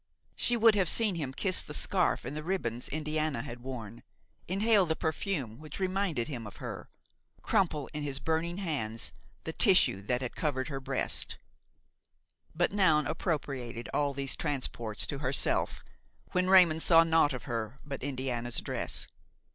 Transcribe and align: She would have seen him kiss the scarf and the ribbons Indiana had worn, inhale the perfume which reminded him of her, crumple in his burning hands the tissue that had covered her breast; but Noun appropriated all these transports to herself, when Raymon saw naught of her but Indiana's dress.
She 0.35 0.57
would 0.57 0.73
have 0.73 0.89
seen 0.89 1.13
him 1.13 1.31
kiss 1.31 1.61
the 1.61 1.75
scarf 1.75 2.25
and 2.25 2.35
the 2.35 2.41
ribbons 2.41 2.89
Indiana 2.89 3.43
had 3.43 3.59
worn, 3.59 4.01
inhale 4.47 4.87
the 4.87 4.95
perfume 4.95 5.59
which 5.59 5.79
reminded 5.79 6.27
him 6.27 6.47
of 6.47 6.55
her, 6.57 6.89
crumple 7.43 7.87
in 7.93 8.01
his 8.01 8.19
burning 8.19 8.57
hands 8.57 9.11
the 9.43 9.53
tissue 9.53 10.01
that 10.01 10.23
had 10.23 10.35
covered 10.35 10.69
her 10.69 10.79
breast; 10.79 11.37
but 12.55 12.71
Noun 12.71 13.05
appropriated 13.05 13.89
all 13.93 14.11
these 14.15 14.35
transports 14.35 15.05
to 15.05 15.19
herself, 15.19 15.83
when 16.31 16.49
Raymon 16.49 16.79
saw 16.79 17.03
naught 17.03 17.31
of 17.31 17.43
her 17.43 17.77
but 17.85 18.01
Indiana's 18.01 18.57
dress. 18.57 19.05